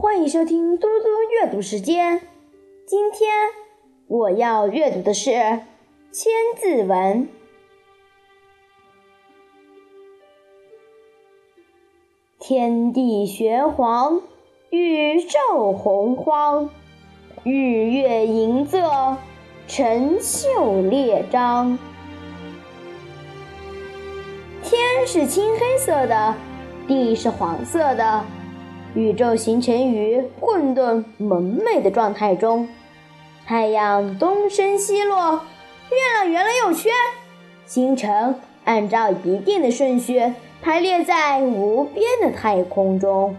[0.00, 2.22] 欢迎收听嘟嘟阅读时间。
[2.86, 3.30] 今天
[4.06, 5.30] 我要阅读的是
[6.10, 7.24] 《千字文》。
[12.38, 14.22] 天地玄黄，
[14.70, 16.70] 宇宙洪荒，
[17.44, 19.16] 日月盈仄，
[19.68, 21.78] 辰宿列张。
[24.62, 26.34] 天是青黑色的，
[26.88, 28.24] 地是黄色的。
[28.94, 32.68] 宇宙形成于混沌蒙昧的状态中，
[33.46, 35.34] 太阳东升西落，
[35.90, 36.90] 月亮圆了又缺，
[37.66, 43.36] 星辰按照一定的顺序排列在无边的太空中。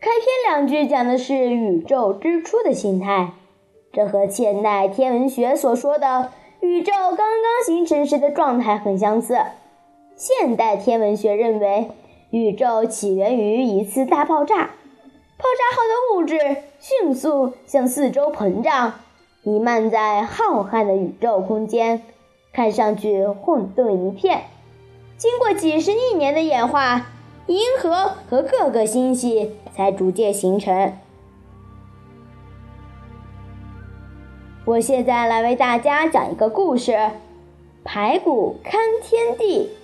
[0.00, 3.32] 开篇两句讲的是宇宙之初的形态，
[3.92, 9.36] 这和现代天文学所说的宇宙刚刚形成时的状态很相似。
[10.18, 11.92] 现代天文学认为，
[12.30, 18.94] 宇宙起源于一次大爆炸，爆炸后的物质迅速向四周膨胀，
[19.44, 22.02] 弥漫在浩瀚的宇宙空间，
[22.52, 24.46] 看上去混沌一片。
[25.16, 27.06] 经过几十亿年的演化，
[27.46, 30.94] 银河和各个星系才逐渐形成。
[34.64, 37.12] 我现在来为大家讲一个故事：
[37.84, 39.77] 排骨看天地。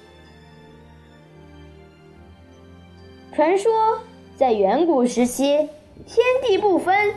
[3.35, 3.99] 传说，
[4.37, 5.45] 在远古时期，
[6.07, 7.13] 天地不分，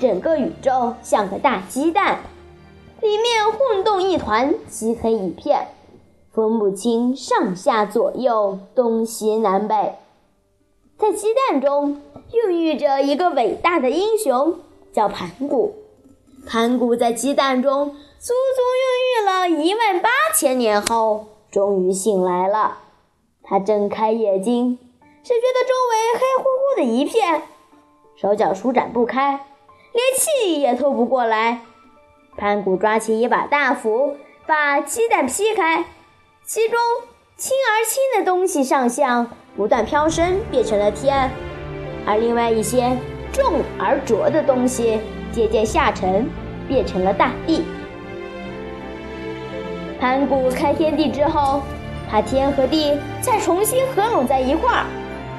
[0.00, 2.20] 整个宇宙像个大鸡蛋，
[3.02, 5.68] 里面混动一团，漆黑一片，
[6.32, 9.96] 分不清上下左右、东西南北。
[10.96, 12.00] 在鸡蛋中
[12.32, 14.54] 孕育着一个伟大的英雄，
[14.90, 15.74] 叫盘古。
[16.46, 22.78] 盘古在鸡蛋中足足孕育了一万八千年后，终于醒来了。
[23.42, 24.78] 他睁开眼睛。
[25.22, 27.42] 只觉得周围黑乎乎的一片，
[28.16, 29.40] 手脚舒展不开，
[29.92, 31.60] 连气也透不过来。
[32.36, 35.84] 盘古抓起一把大斧，把鸡蛋劈开，
[36.44, 36.78] 其中
[37.36, 41.28] 轻而轻的东西上向不断飘升，变成了天；
[42.06, 42.96] 而另外一些
[43.32, 45.00] 重而浊的东西
[45.32, 46.30] 渐渐下沉，
[46.66, 47.64] 变成了大地。
[50.00, 51.60] 盘古开天地之后，
[52.10, 54.86] 把天和地再重新合拢在一块儿。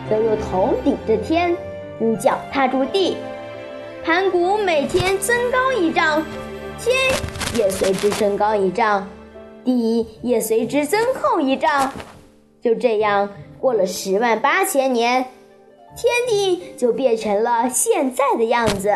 [0.09, 1.55] 则用头顶着天，
[2.01, 3.15] 用脚踏住地，
[4.03, 6.23] 盘古每天增高一丈，
[6.79, 6.95] 天
[7.55, 9.07] 也随之增高一丈，
[9.63, 11.91] 地也随之增厚一丈。
[12.61, 15.25] 就这样过了十万八千年，
[15.95, 18.91] 天地就变成了现在的样子。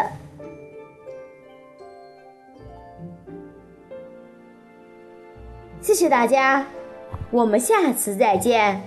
[5.79, 6.65] 谢谢大家，
[7.29, 8.81] 我们下次再见。